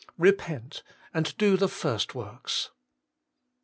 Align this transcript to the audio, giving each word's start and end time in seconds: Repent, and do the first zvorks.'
Repent, 0.17 0.81
and 1.13 1.37
do 1.37 1.55
the 1.55 1.67
first 1.69 2.09
zvorks.' 2.13 2.69